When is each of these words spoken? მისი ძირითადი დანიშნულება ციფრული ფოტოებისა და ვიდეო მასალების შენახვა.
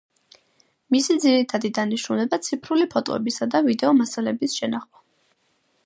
მისი 0.95 1.15
ძირითადი 1.25 1.71
დანიშნულება 1.79 2.39
ციფრული 2.47 2.89
ფოტოებისა 2.95 3.49
და 3.53 3.63
ვიდეო 3.69 3.93
მასალების 4.01 4.57
შენახვა. 4.63 5.07